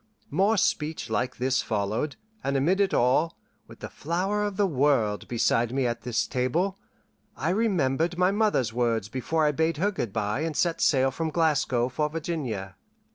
[0.31, 5.27] More speech like this followed, and amid it all, with the flower of the world
[5.27, 6.79] beside me at this table,
[7.37, 11.29] I remembered my mother's words before I bade her good bye and set sail from
[11.29, 12.77] Glasgow for Virginia.